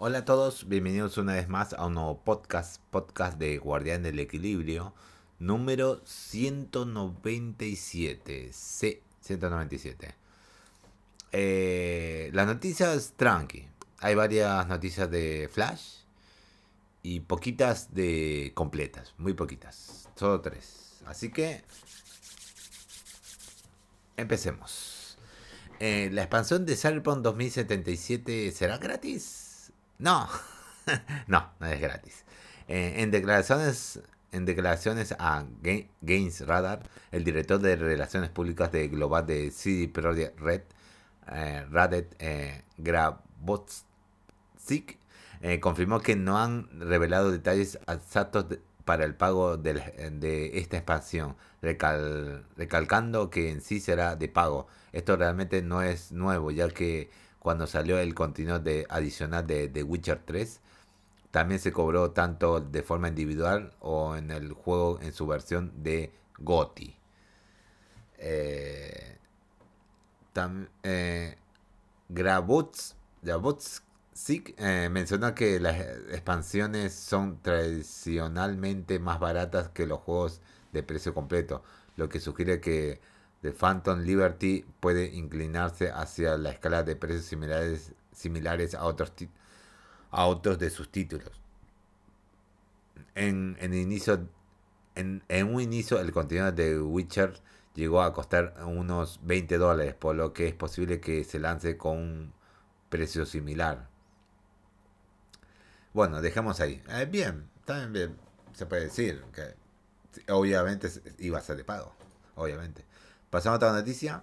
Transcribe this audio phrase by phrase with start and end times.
[0.00, 4.20] Hola a todos, bienvenidos una vez más a un nuevo podcast, podcast de Guardián del
[4.20, 4.94] Equilibrio,
[5.40, 8.50] número 197.
[8.52, 10.14] Sí, 197.
[11.32, 13.66] Eh, las noticias tranqui.
[13.98, 16.02] Hay varias noticias de Flash
[17.02, 21.00] y poquitas de completas, muy poquitas, solo tres.
[21.06, 21.64] Así que
[24.16, 25.18] empecemos.
[25.80, 29.47] Eh, la expansión de Cyberpunk 2077 será gratis.
[29.98, 30.28] No,
[31.26, 32.24] no, no es gratis.
[32.68, 34.00] Eh, en declaraciones
[34.32, 35.44] en declaraciones a
[36.02, 36.80] Games Radar,
[37.12, 40.62] el director de Relaciones Públicas de Global de CD Projekt Red,
[41.32, 42.62] eh, Radet eh,
[45.40, 48.46] eh, confirmó que no han revelado detalles exactos
[48.84, 54.66] para el pago de, esta expansión, recalcando que en sí será de pago.
[54.92, 57.10] Esto realmente no es nuevo, ya que
[57.48, 60.60] cuando salió el contenido de, adicional de The Witcher 3.
[61.30, 66.12] También se cobró tanto de forma individual o en el juego en su versión de
[66.40, 66.94] GOTI.
[68.18, 69.16] Eh,
[70.34, 71.36] eh,
[74.58, 80.42] eh, menciona que las expansiones son tradicionalmente más baratas que los juegos
[80.74, 81.62] de precio completo,
[81.96, 83.00] lo que sugiere que
[83.42, 89.12] The Phantom Liberty puede inclinarse hacia la escala de precios similares, similares a, otros
[90.10, 91.30] a otros de sus títulos.
[93.14, 94.28] En, en, inicio,
[94.94, 97.40] en, en un inicio, el contenido de Witcher
[97.74, 101.96] llegó a costar unos 20 dólares, por lo que es posible que se lance con
[101.96, 102.32] un
[102.88, 103.88] precio similar.
[105.92, 106.82] Bueno, dejamos ahí.
[106.88, 108.16] Eh, bien, también bien,
[108.52, 109.54] se puede decir que
[110.32, 111.94] obviamente iba a ser de pago,
[112.34, 112.87] obviamente.
[113.30, 114.22] Pasamos a otra noticia.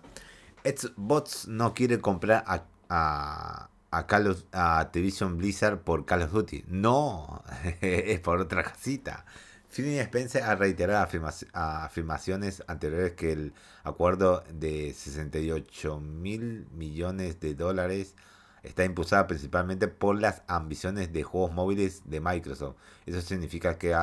[0.63, 6.65] Xbox no quiere comprar a, a, a, Call a Activision Blizzard por Call of Duty.
[6.67, 7.43] No,
[7.81, 9.25] es por otra casita.
[9.69, 11.05] Phil Spencer ha reiterado
[11.53, 18.15] afirmaciones anteriores que el acuerdo de 68 mil millones de dólares
[18.63, 22.77] está impulsado principalmente por las ambiciones de juegos móviles de Microsoft.
[23.05, 23.95] Eso significa que,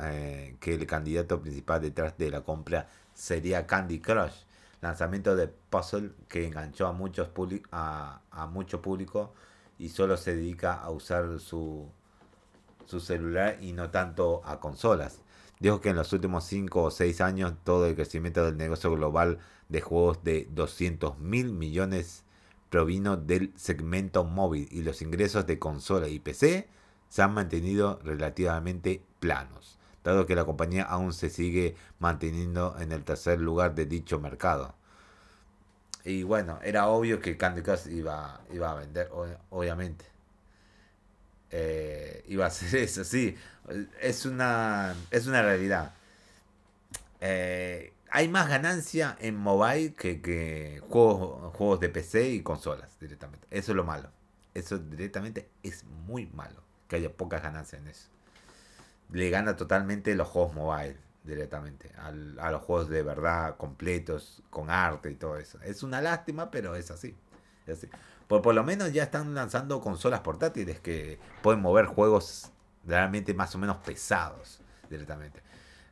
[0.00, 4.49] eh, que el candidato principal detrás de la compra sería Candy Crush
[4.80, 7.28] lanzamiento de puzzle que enganchó a, muchos
[7.70, 9.34] a, a mucho público
[9.78, 11.88] y solo se dedica a usar su,
[12.86, 15.22] su celular y no tanto a consolas.
[15.58, 19.38] Dijo que en los últimos 5 o 6 años todo el crecimiento del negocio global
[19.68, 22.24] de juegos de 200 mil millones
[22.70, 26.68] provino del segmento móvil y los ingresos de consola y PC
[27.08, 33.04] se han mantenido relativamente planos dado que la compañía aún se sigue manteniendo en el
[33.04, 34.74] tercer lugar de dicho mercado.
[36.04, 39.10] Y bueno, era obvio que Candy Crush iba, iba a vender,
[39.50, 40.06] obviamente.
[41.50, 43.36] Eh, iba a ser eso, sí.
[44.00, 45.92] Es una, es una realidad.
[47.20, 53.46] Eh, hay más ganancia en mobile que, que juegos, juegos de PC y consolas directamente.
[53.50, 54.10] Eso es lo malo.
[54.54, 56.62] Eso directamente es muy malo.
[56.88, 58.08] Que haya pocas ganancias en eso
[59.12, 65.10] le gana totalmente los juegos mobile directamente, a los juegos de verdad completos, con arte
[65.10, 65.60] y todo eso.
[65.62, 67.14] Es una lástima, pero es así.
[68.26, 72.50] Por, por lo menos ya están lanzando consolas portátiles que pueden mover juegos
[72.86, 75.42] realmente más o menos pesados directamente.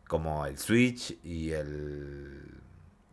[0.09, 2.61] Como el Switch y el,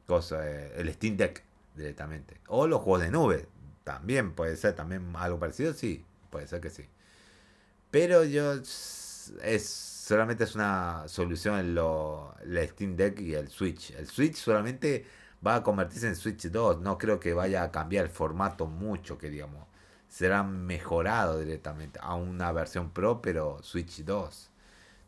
[0.08, 1.44] cosa, el Steam Deck
[1.76, 2.40] directamente.
[2.48, 3.48] O los juegos de nube.
[3.84, 6.04] También puede ser también algo parecido, sí.
[6.30, 6.88] Puede ser que sí.
[7.92, 13.90] Pero yo es solamente es una solución en lo, el Steam Deck y el Switch.
[13.92, 15.04] El Switch solamente
[15.46, 16.80] va a convertirse en Switch 2.
[16.82, 19.66] No creo que vaya a cambiar el formato mucho, que digamos.
[20.08, 24.52] Será mejorado directamente a una versión Pro, pero Switch 2.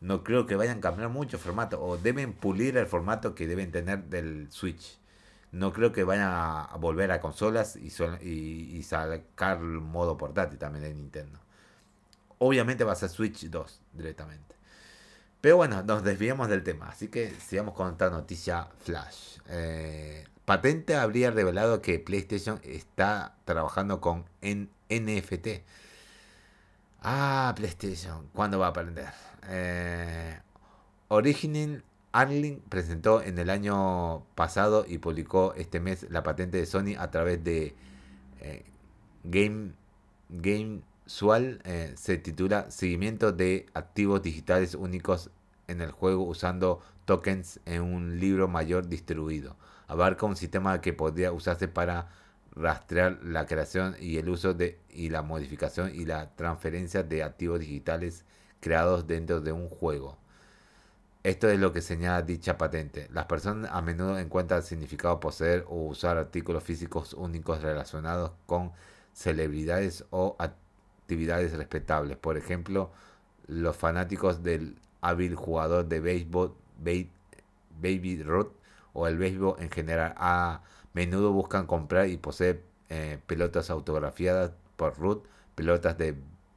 [0.02, 1.80] No creo que vayan a cambiar mucho el formato.
[1.80, 4.97] O deben pulir el formato que deben tener del Switch.
[5.52, 7.90] No creo que vayan a volver a consolas y,
[8.24, 11.39] y, y sacar modo portátil también de Nintendo.
[12.39, 14.56] Obviamente va a ser Switch 2 directamente.
[15.47, 19.38] Pero bueno, nos desviamos del tema, así que sigamos con otra noticia flash.
[19.47, 25.63] Eh, Patente habría revelado que PlayStation está trabajando con NFT.
[27.01, 29.07] Ah, PlayStation, ¿cuándo va a aprender?
[29.47, 30.38] Eh,
[31.07, 36.97] Origin Arling presentó en el año pasado y publicó este mes la patente de Sony
[36.99, 37.73] a través de
[38.41, 38.65] eh,
[39.23, 39.71] Game,
[40.27, 40.81] Game
[41.63, 45.31] eh, se titula Seguimiento de activos digitales únicos
[45.68, 49.56] en el juego usando tokens en un libro mayor distribuido.
[49.88, 52.10] Abarca un sistema que podría usarse para
[52.52, 57.60] rastrear la creación y el uso de y la modificación y la transferencia de activos
[57.60, 58.25] digitales
[58.60, 60.18] creados dentro de un juego.
[61.24, 63.08] Esto es lo que señala dicha patente.
[63.12, 68.72] Las personas a menudo encuentran significado poseer o usar artículos físicos únicos relacionados con
[69.14, 72.18] celebridades o actividades respetables.
[72.18, 72.92] Por ejemplo,
[73.48, 78.51] los fanáticos del hábil jugador de béisbol Baby Ruth
[78.94, 80.61] o el béisbol en general a
[80.94, 85.23] menudo buscan comprar y poseer eh, pelotas autografiadas por Ruth,
[85.55, 86.15] pelotas de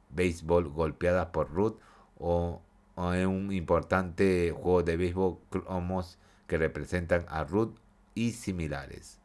[0.09, 1.75] béisbol golpeadas por Ruth
[2.17, 2.61] o,
[2.97, 6.17] en un importante juego de béisbol cromos
[6.47, 7.75] que representan a Ruth
[8.15, 9.19] y similares.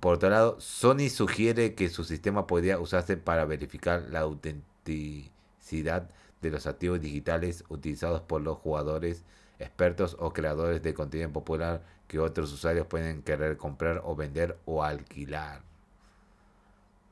[0.00, 6.10] Por otro lado, Sony sugiere que su sistema podría usarse para verificar la autenticidad
[6.44, 9.24] de los activos digitales utilizados por los jugadores
[9.58, 14.84] expertos o creadores de contenido popular que otros usuarios pueden querer comprar o vender o
[14.84, 15.62] alquilar.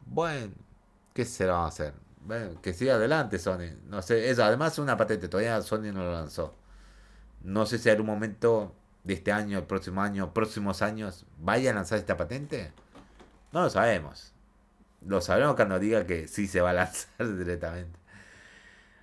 [0.07, 0.53] Bueno,
[1.15, 1.95] ¿qué se va a hacer?
[2.63, 3.75] que siga adelante Sony.
[3.89, 6.55] No sé, eso además es una patente, todavía Sony no lo lanzó.
[7.43, 11.73] No sé si en un momento de este año, el próximo año, próximos años, vaya
[11.73, 12.73] a lanzar esta patente.
[13.51, 14.33] No lo sabemos.
[15.05, 17.99] Lo sabremos cuando diga que sí se va a lanzar directamente.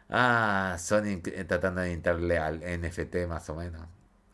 [0.10, 3.82] Ah, Sony tratando de entrarle al NFT más o menos.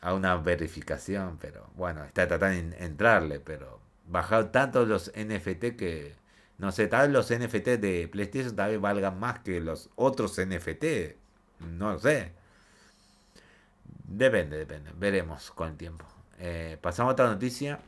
[0.01, 6.15] A una verificación, pero bueno, está tratando de entrarle, pero bajado tanto los NFT que
[6.57, 10.39] no sé, tal vez los NFT de PlayStation tal vez valgan más que los otros
[10.39, 11.15] NFT.
[11.59, 12.31] No lo sé.
[14.05, 14.91] Depende, depende.
[14.95, 16.05] Veremos con el tiempo.
[16.39, 17.79] Eh, pasamos a otra noticia.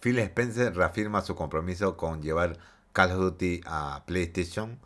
[0.00, 2.56] Phil Spencer reafirma su compromiso con llevar
[2.92, 4.78] Call of Duty a PlayStation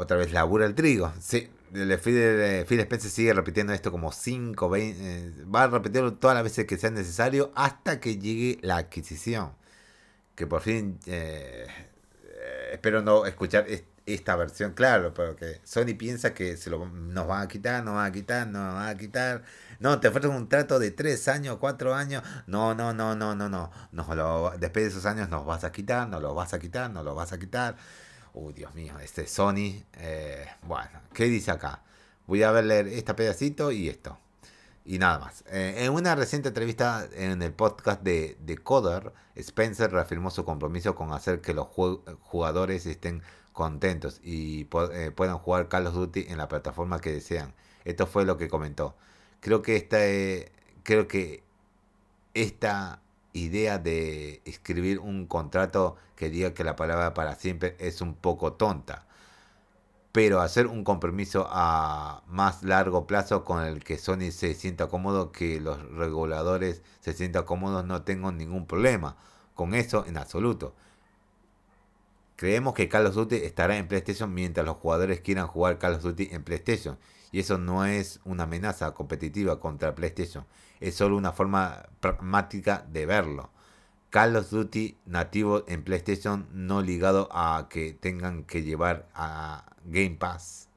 [0.00, 1.12] otra vez labura el trigo.
[1.20, 6.34] Sí, el Phil Spencer sigue repitiendo esto como 5, 20, eh, va a repetirlo todas
[6.34, 9.52] las veces que sea necesario hasta que llegue la adquisición.
[10.34, 11.66] Que por fin, eh,
[12.24, 13.66] eh, espero no escuchar
[14.06, 18.06] esta versión, claro, porque Sony piensa que se lo, nos van a quitar, nos van
[18.06, 19.42] a quitar, nos van a quitar.
[19.78, 22.22] No, te ofrecen un trato de 3 años, 4 años.
[22.46, 23.70] No, no, no, no, no, no.
[23.92, 26.90] Nos lo, después de esos años nos vas a quitar, nos lo vas a quitar,
[26.90, 27.76] nos lo vas a quitar.
[28.32, 29.82] Uy, Dios mío, este Sony.
[29.98, 31.82] Eh, bueno, ¿qué dice acá?
[32.26, 34.18] Voy a ver leer este pedacito y esto.
[34.84, 35.44] Y nada más.
[35.48, 40.94] Eh, en una reciente entrevista en el podcast de, de Coder, Spencer reafirmó su compromiso
[40.94, 43.22] con hacer que los jugadores estén
[43.52, 47.54] contentos y eh, puedan jugar Call of Duty en la plataforma que desean.
[47.84, 48.96] Esto fue lo que comentó.
[49.40, 49.98] Creo que esta,
[50.84, 51.42] creo que
[52.34, 53.00] esta
[53.32, 58.54] idea de escribir un contrato que diga que la palabra para siempre es un poco
[58.54, 59.06] tonta.
[60.12, 65.30] Pero hacer un compromiso a más largo plazo con el que Sony se sienta cómodo,
[65.30, 69.16] que los reguladores se sientan cómodos, no tengo ningún problema
[69.54, 70.74] con eso en absoluto.
[72.36, 76.02] Creemos que Call of Duty estará en PlayStation mientras los jugadores quieran jugar Call of
[76.02, 76.98] Duty en PlayStation.
[77.32, 80.44] Y eso no es una amenaza competitiva contra PlayStation
[80.80, 83.50] es solo una forma pragmática de verlo.
[84.08, 90.16] Call of Duty nativo en PlayStation no ligado a que tengan que llevar a Game
[90.18, 90.68] Pass.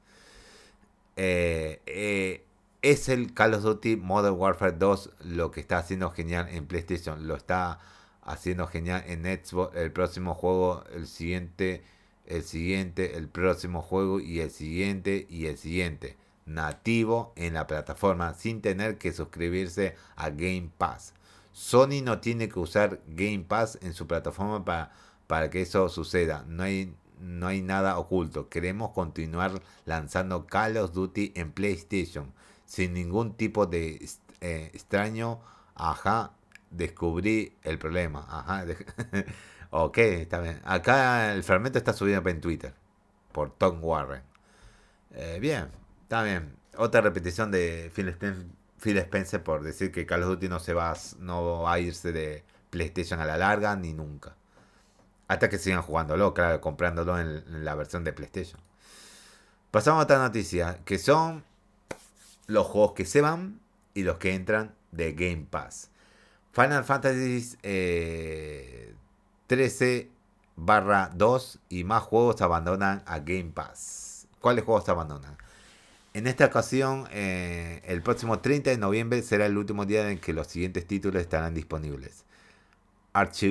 [1.16, 2.44] Eh, eh,
[2.82, 7.26] es el Call of Duty Modern Warfare 2 lo que está haciendo genial en PlayStation.
[7.26, 7.80] Lo está
[8.22, 9.74] haciendo genial en Xbox.
[9.74, 11.82] El próximo juego, el siguiente,
[12.26, 18.34] el siguiente, el próximo juego y el siguiente y el siguiente nativo en la plataforma
[18.34, 21.14] sin tener que suscribirse a Game Pass.
[21.52, 24.92] Sony no tiene que usar Game Pass en su plataforma para,
[25.26, 26.44] para que eso suceda.
[26.48, 28.48] No hay, no hay nada oculto.
[28.48, 32.32] Queremos continuar lanzando Call of Duty en PlayStation
[32.66, 34.04] sin ningún tipo de
[34.40, 35.40] eh, extraño.
[35.74, 36.32] Ajá,
[36.70, 38.26] descubrí el problema.
[38.28, 38.64] Ajá.
[39.70, 40.60] ok, está bien.
[40.64, 42.74] Acá el fragmento está subido en Twitter
[43.32, 44.22] por Tom Warren.
[45.12, 45.68] Eh, bien,
[46.14, 46.54] Está bien.
[46.76, 51.62] Otra repetición de Phil Spencer, por decir que Call of Duty no se va, no
[51.62, 54.36] va a irse de PlayStation a la larga ni nunca.
[55.26, 58.60] Hasta que sigan jugándolo, claro, comprándolo en, la versión de PlayStation.
[59.72, 61.42] Pasamos a otra noticia, que son
[62.46, 63.58] los juegos que se van
[63.92, 65.90] y los que entran de Game Pass.
[66.52, 67.56] Final Fantasy
[69.48, 70.10] 13 eh,
[70.54, 74.28] barra 2 y más juegos abandonan a Game Pass.
[74.38, 75.36] ¿Cuáles juegos abandonan?
[76.14, 80.32] En esta ocasión, eh, el próximo 30 de noviembre será el último día en que
[80.32, 82.24] los siguientes títulos estarán disponibles.
[83.12, 83.42] Arch,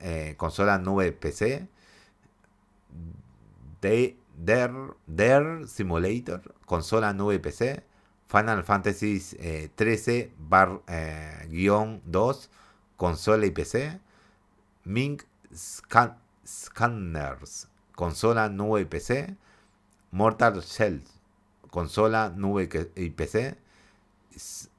[0.00, 1.68] eh, consola nube PC.
[3.82, 7.84] Dare, Simulator, consola nube PC.
[8.26, 9.20] Final Fantasy
[9.74, 10.32] 13
[10.88, 12.50] eh, 2,
[12.96, 14.00] consola y PC.
[14.84, 15.20] Ming
[16.46, 19.36] Scanners, consola, nube y PC.
[20.14, 21.02] Mortal Shell,
[21.72, 23.58] consola, nube y PC.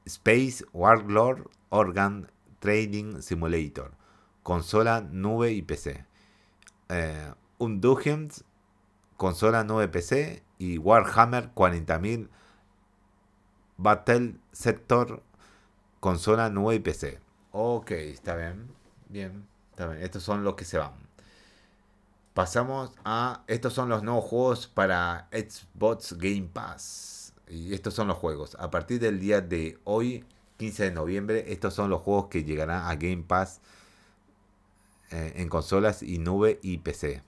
[0.05, 3.91] Space Warlord Organ Trading Simulator,
[4.43, 6.05] consola, nube y PC.
[6.87, 7.33] Eh,
[9.17, 10.41] consola, nube, PC.
[10.57, 12.29] Y Warhammer 40.000
[13.75, 15.21] Battle Sector,
[15.99, 17.19] consola, nube y PC.
[17.51, 18.69] Ok, está bien.
[19.09, 20.01] Bien, está bien.
[20.01, 20.93] Estos son los que se van.
[22.35, 23.45] Pasamos a.
[23.47, 27.33] Estos son los nuevos juegos para Xbox Game Pass.
[27.47, 28.57] Y estos son los juegos.
[28.59, 30.25] A partir del día de hoy,
[30.57, 33.61] 15 de noviembre, estos son los juegos que llegarán a Game Pass
[35.11, 37.23] eh, en consolas y nube y PC.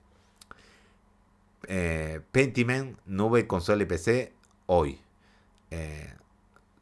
[1.69, 4.33] Eh, Pentiment, nube, consola y PC,
[4.65, 4.99] hoy.
[5.71, 6.13] Eh,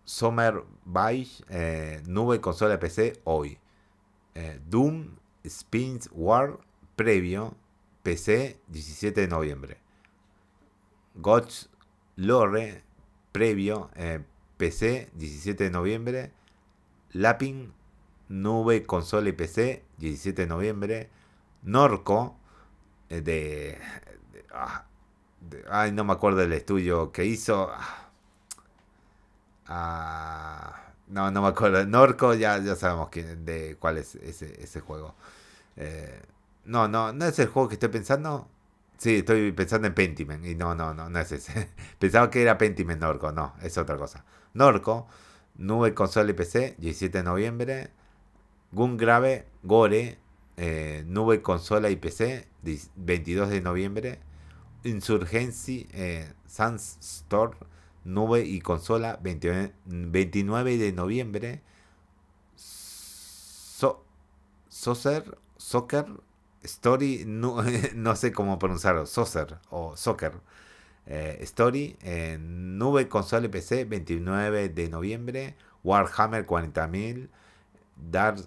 [0.04, 3.60] Summer Beige, eh, nube, consola y PC, hoy.
[4.68, 5.16] Doom,
[5.48, 6.58] Spins War,
[6.96, 7.56] previo,
[8.06, 9.78] PC, 17 de noviembre.
[11.16, 11.72] Gods
[12.16, 12.84] Lore,
[13.32, 13.90] previo,
[14.58, 16.32] PC, 17 de noviembre.
[17.14, 17.74] Lapping,
[18.30, 21.10] nube, consola y PC, 17 de noviembre.
[21.64, 22.38] Norco,
[23.10, 23.80] de,
[24.54, 24.86] Ah,
[25.70, 27.70] ay, no me acuerdo del estudio que hizo.
[29.68, 31.86] Ah, no, no me acuerdo.
[31.86, 35.16] Norco, ya, ya sabemos de cuál es ese, juego.
[35.76, 36.22] Eh,
[36.66, 38.50] no, no, no es el juego que estoy pensando.
[38.98, 40.46] Sí, estoy pensando en Pentiment.
[40.46, 41.70] Y no, no, no, no es ese.
[42.00, 43.32] Pensaba que era Pentiment Norco.
[43.32, 44.26] No, es otra cosa.
[44.54, 45.08] Norco,
[45.58, 47.92] nube, consola y PC, 17 de noviembre.
[48.72, 50.18] Gun Grave, Gore,
[50.58, 52.48] eh, nube, consola y PC,
[52.96, 54.20] 22 de noviembre.
[54.84, 57.58] Insurgency, eh, Store,
[58.04, 61.62] nube y consola, 29 de noviembre.
[62.56, 64.06] So,
[64.70, 66.06] Soccer, Soccer,
[66.66, 70.34] Story, no, sé cómo pronunciarlo, Soccer o Soccer.
[71.08, 75.56] Eh, Story, eh, nube, consola PC, 29 de noviembre.
[75.84, 77.30] Warhammer 40.000,
[78.12, 78.38] Dark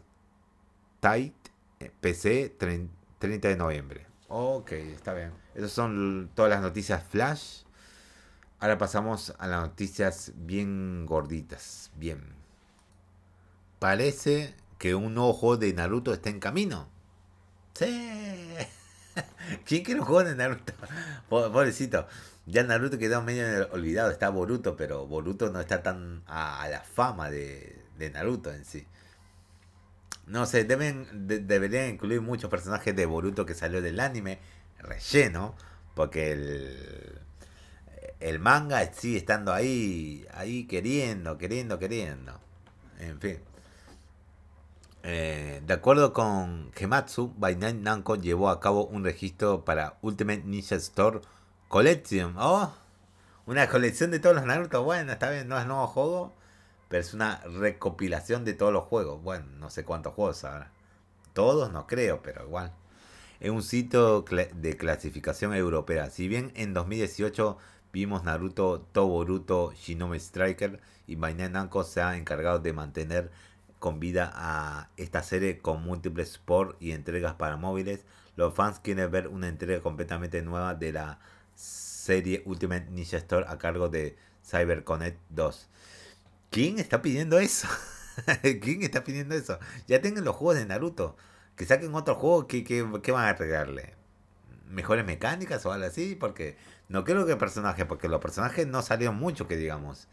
[1.00, 1.32] Tide,
[1.78, 4.06] eh, PC, 30 de noviembre.
[4.28, 5.32] Ok, está bien.
[5.54, 7.62] Esas son todas las noticias flash.
[8.60, 11.92] Ahora pasamos a las noticias bien gorditas.
[11.96, 12.34] Bien.
[13.78, 16.88] Parece que un juego de Naruto está en camino.
[17.78, 18.54] Sí.
[19.64, 20.72] ¿Quién quiere un juego de Naruto?
[21.28, 22.08] Pobrecito.
[22.46, 24.10] Ya Naruto quedó medio olvidado.
[24.10, 28.84] Está Boruto, pero Boruto no está tan a, la fama de, de Naruto en sí.
[30.26, 34.40] No sé, deben, deberían incluir muchos personajes de Boruto que salió del anime,
[34.80, 35.54] relleno,
[35.94, 37.18] porque el,
[38.18, 42.40] el manga sigue estando ahí, ahí queriendo, queriendo, queriendo.
[42.98, 43.38] En fin.
[45.10, 50.74] Eh, de acuerdo con Gematsu, Bandai Namco llevó a cabo un registro para Ultimate Ninja
[50.74, 51.22] Store
[51.68, 52.34] Collection.
[52.36, 52.74] Oh,
[53.46, 54.82] una colección de todos los Naruto.
[54.82, 56.34] Bueno, está bien, no es nuevo juego,
[56.90, 59.22] pero es una recopilación de todos los juegos.
[59.22, 60.72] Bueno, no sé cuántos juegos ahora.
[61.32, 62.74] Todos no creo, pero igual.
[63.40, 66.10] Es un sitio de clasificación europea.
[66.10, 67.56] Si bien en 2018
[67.94, 73.30] vimos Naruto, Toboruto, Shinobi Striker y Bandai Namco se ha encargado de mantener
[73.78, 78.04] con vida a esta serie con múltiples sport y entregas para móviles.
[78.36, 81.18] Los fans quieren ver una entrega completamente nueva de la
[81.54, 85.68] serie Ultimate Ninja Store a cargo de CyberConnect 2.
[86.50, 87.68] ¿Quién está pidiendo eso?
[88.62, 89.58] ¿Quién está pidiendo eso?
[89.86, 91.16] Ya tengan los juegos de Naruto.
[91.56, 93.94] Que saquen otro juego, ¿qué, van a agregarle?
[94.68, 96.14] ¿Mejores mecánicas o algo así?
[96.14, 96.56] Porque
[96.88, 100.06] no creo que personajes, porque los personajes no salieron mucho, que digamos.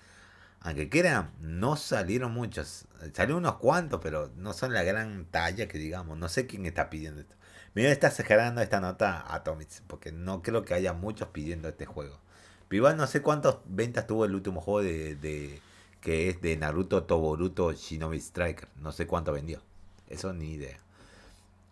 [0.65, 2.87] Aunque quieran, no salieron muchos.
[3.13, 6.17] Salieron unos cuantos, pero no son la gran talla que digamos.
[6.17, 7.35] No sé quién está pidiendo esto.
[7.75, 12.19] Me está exagerando esta nota Atomics, porque no creo que haya muchos pidiendo este juego.
[12.67, 15.61] Pero no sé cuántas ventas tuvo el último juego de
[16.01, 18.67] que es de Naruto Toboruto Shinobi Striker.
[18.75, 19.61] No sé cuánto vendió.
[20.07, 20.79] Eso ni idea.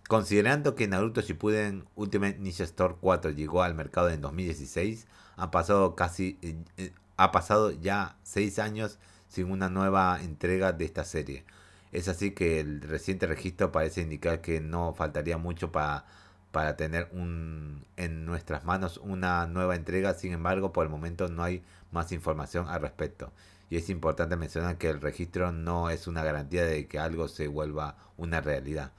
[0.07, 5.95] Considerando que Naruto Shippuden Ultimate Ninja Store 4 llegó al mercado en 2016, han pasado
[5.95, 11.43] casi eh, eh, ha pasado ya 6 años sin una nueva entrega de esta serie.
[11.91, 16.05] Es así que el reciente registro parece indicar que no faltaría mucho para,
[16.51, 20.13] para tener un, en nuestras manos una nueva entrega.
[20.13, 23.32] Sin embargo, por el momento no hay más información al respecto.
[23.70, 27.48] Y es importante mencionar que el registro no es una garantía de que algo se
[27.48, 28.91] vuelva una realidad.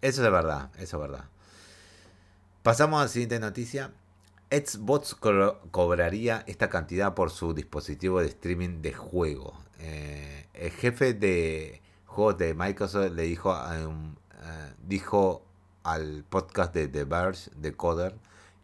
[0.00, 1.24] Eso es verdad, eso es verdad.
[2.62, 3.90] Pasamos a la siguiente noticia.
[4.50, 5.14] Xbox
[5.70, 9.54] cobraría esta cantidad por su dispositivo de streaming de juego.
[9.78, 14.14] Eh, el jefe de juegos de Microsoft le dijo, um,
[14.86, 15.42] dijo
[15.82, 18.14] al podcast de The Verge de Coder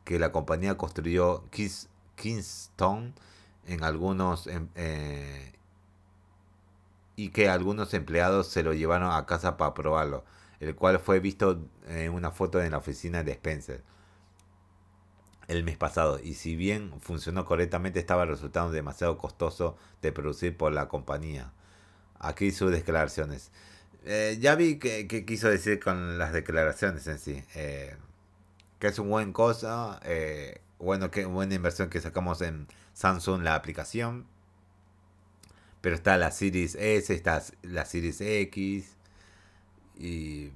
[0.04, 3.14] que la compañía construyó Kiss, Kingston
[3.66, 5.52] en algunos em, eh,
[7.16, 10.24] y que algunos empleados se lo llevaron a casa para probarlo,
[10.60, 13.82] el cual fue visto en una foto en la oficina de Spencer
[15.48, 20.72] el mes pasado y si bien funcionó correctamente estaba resultando demasiado costoso de producir por
[20.72, 21.52] la compañía.
[22.18, 23.50] Aquí sus declaraciones.
[24.04, 27.44] Eh, ya vi que, quiso decir con las declaraciones en sí.
[27.54, 27.96] Eh,
[28.78, 30.00] que es un buen cosa.
[30.04, 34.26] Eh, bueno, que buena inversión que sacamos en Samsung la aplicación.
[35.80, 38.96] Pero está la Series S, está la Series X.
[39.96, 40.50] Y,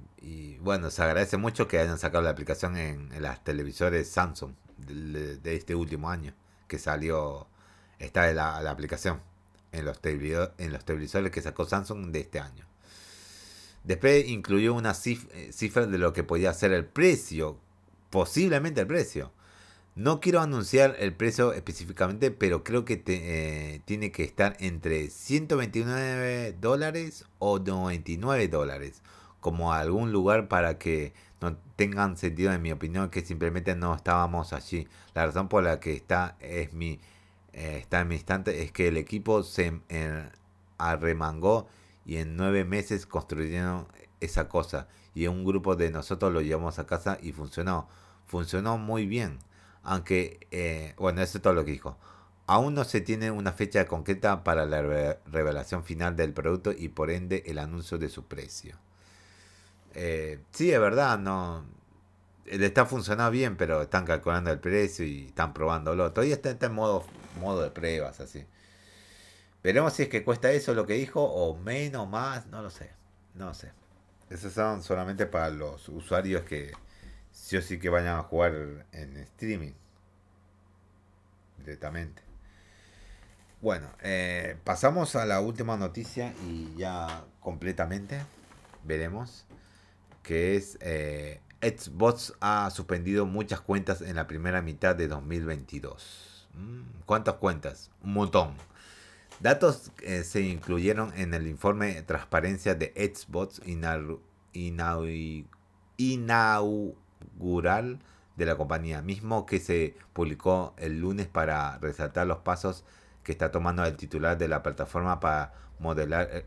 [0.59, 4.53] bueno, se agradece mucho que hayan sacado la aplicación en, las televisores Samsung
[4.85, 6.33] de, este último año.
[6.67, 7.47] Que salió,
[7.99, 9.21] está la, la aplicación
[9.71, 12.65] en los, en los televisores que sacó Samsung de este año.
[13.83, 17.57] Después incluyó una eh, cifra de lo que podía ser el precio,
[18.09, 19.31] posiblemente el precio.
[19.95, 26.55] No quiero anunciar el precio específicamente, pero creo que eh, tiene que estar entre 129
[26.59, 29.01] dólares o 99 dólares,
[29.39, 34.53] como algún lugar para que no tengan sentido, en mi opinión, que simplemente no estábamos
[34.53, 34.87] allí.
[35.13, 36.99] La razón por la que está es mi
[37.53, 39.81] eh, está en mi instante es que el equipo se
[40.77, 41.67] arremangó
[42.05, 43.87] y en nueve meses construyeron
[44.19, 44.87] esa cosa.
[45.15, 47.87] Y un grupo de nosotros lo llevamos a casa y funcionó.
[48.25, 49.39] Funcionó muy bien
[49.83, 51.97] aunque eh, bueno eso es todo lo que dijo.
[52.47, 54.81] Aún no se tiene una fecha concreta para la
[55.25, 58.77] revelación final del producto y por ende el anuncio de su precio
[59.95, 61.65] eh, sí es verdad no
[62.45, 66.67] le está funcionando bien pero están calculando el precio y están probándolo todavía está, está
[66.67, 67.05] en modo
[67.39, 68.45] modo de pruebas, así.
[69.63, 72.91] Veremos si es que cuesta eso lo que dijo, o menos, más, no lo sé.
[73.33, 73.71] No sé.
[74.29, 76.71] Esos son solamente para los usuarios que
[77.31, 79.73] sí o sí que vayan a jugar en streaming.
[81.57, 82.21] Directamente.
[83.61, 88.21] Bueno, eh, pasamos a la última noticia y ya completamente
[88.85, 89.45] veremos
[90.23, 96.47] que es eh, Xbox ha suspendido muchas cuentas en la primera mitad de 2022.
[96.53, 97.91] Mm, ¿Cuántas cuentas?
[98.03, 98.53] Un montón.
[99.39, 103.61] Datos eh, se incluyeron en el informe de transparencia de Xbox
[105.97, 107.99] inaugural
[108.35, 112.83] de la compañía, mismo que se publicó el lunes para resaltar los pasos
[113.23, 116.45] que está tomando el titular de la plataforma para modelar, eh,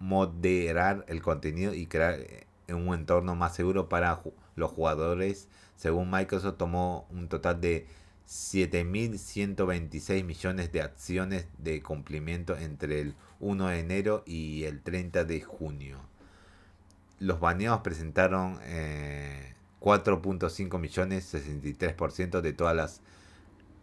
[0.00, 4.22] moderar el contenido y crear eh, un entorno más seguro para
[4.56, 5.48] los jugadores.
[5.76, 7.86] Según Microsoft, tomó un total de
[8.28, 15.40] 7.126 millones de acciones de cumplimiento entre el 1 de enero y el 30 de
[15.40, 15.98] junio.
[17.20, 18.58] Los baneados presentaron
[19.80, 23.00] 4.5 eh, millones, 63% de todas las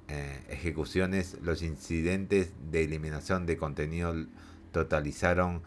[0.09, 1.37] eh, ejecuciones.
[1.41, 4.13] Los incidentes de eliminación de contenido
[4.71, 5.63] totalizaron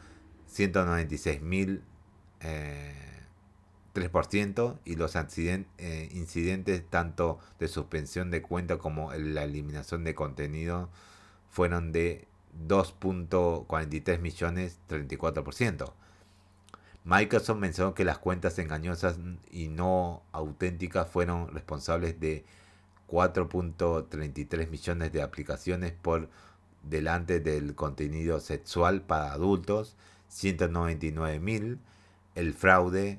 [0.49, 1.81] 196.000
[2.41, 3.08] eh,
[3.99, 10.89] 3% y los eh, incidentes tanto de suspensión de cuenta como la eliminación de contenido
[11.51, 12.27] fueron de
[12.67, 15.93] 2.43 millones 34%.
[17.05, 19.19] Microsoft mencionó que las cuentas engañosas
[19.51, 22.45] y no auténticas fueron responsables de
[23.09, 26.29] 4.33 millones de aplicaciones por
[26.83, 29.97] delante del contenido sexual para adultos,
[30.29, 31.79] 199 mil,
[32.35, 33.19] el fraude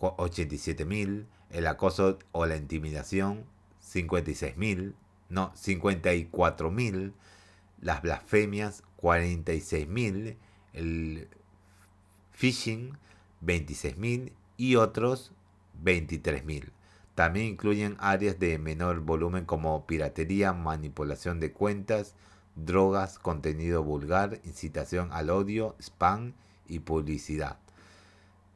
[0.00, 3.44] 87.000, el acoso o la intimidación
[3.82, 4.94] 56.000,
[5.28, 7.12] no, 54.000,
[7.80, 10.36] las blasfemias 46.000,
[10.74, 11.28] el
[12.32, 12.96] phishing
[13.44, 15.32] 26.000 y otros
[15.82, 16.70] 23.000.
[17.14, 22.14] También incluyen áreas de menor volumen como piratería, manipulación de cuentas,
[22.54, 26.34] drogas, contenido vulgar, incitación al odio, spam
[26.66, 27.58] y publicidad.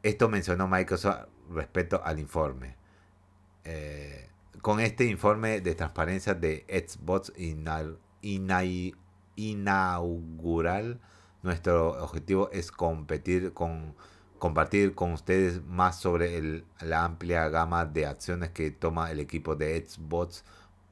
[0.03, 2.77] Esto mencionó Microsoft respecto al informe.
[3.65, 4.29] Eh,
[4.63, 7.33] con este informe de transparencia de Xbox
[9.37, 11.01] inaugural,
[11.43, 13.95] nuestro objetivo es competir con,
[14.39, 19.87] compartir con ustedes más sobre la amplia gama de acciones que toma el equipo de
[19.87, 20.45] Xbox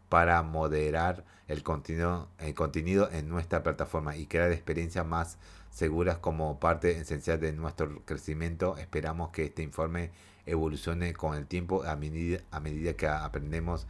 [0.08, 5.38] para moderar el contenido, el contenido en nuestra plataforma y crear experiencias más
[5.72, 8.76] seguras como parte esencial de nuestro crecimiento.
[8.76, 10.10] Esperamos que este informe
[10.46, 13.86] evolucione con el tiempo a medida, a medida que aprendemos,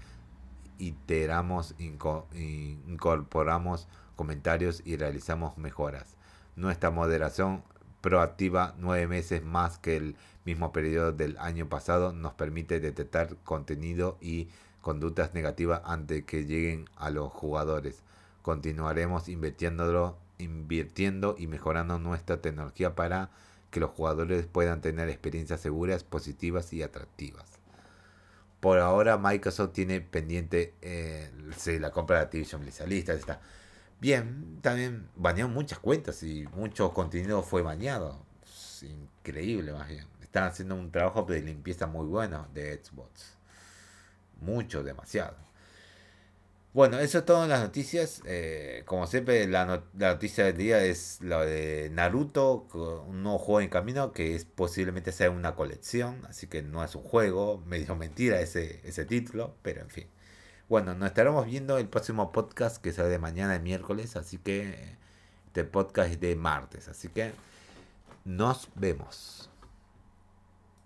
[0.79, 6.16] iteramos, incorporamos comentarios y realizamos mejoras.
[6.57, 7.62] Nuestra moderación
[8.01, 14.18] proactiva nueve meses más que el mismo periodo del año pasado nos permite detectar contenido
[14.21, 14.49] y
[14.81, 18.03] conductas negativas antes que lleguen a los jugadores.
[18.42, 23.31] Continuaremos invirtiendo, invirtiendo y mejorando nuestra tecnología para
[23.70, 27.59] que los jugadores puedan tener experiencias seguras, positivas y atractivas.
[28.61, 31.31] Por ahora Microsoft tiene pendiente eh,
[31.81, 32.88] la compra de Activision Blizzard.
[32.88, 33.40] Lista, está.
[34.00, 38.24] Bien, también baneó muchas cuentas y mucho contenido fue bañado.
[38.83, 40.07] increíble más bien.
[40.20, 43.37] Están haciendo un trabajo de limpieza muy bueno de Xbox.
[44.40, 45.37] Mucho, demasiado.
[46.74, 48.22] Bueno, eso es todo en las noticias.
[48.24, 52.66] Eh, como siempre, la, noticia del día es la de Naruto,
[53.06, 56.94] un nuevo juego en camino que es posiblemente sea una colección, así que no es
[56.94, 60.06] un juego, medio mentira ese, ese título, pero en fin.
[60.68, 64.96] Bueno, nos estaremos viendo el próximo podcast que sale mañana, el miércoles, así que
[65.48, 67.32] este podcast es de martes, así que
[68.24, 69.51] nos vemos.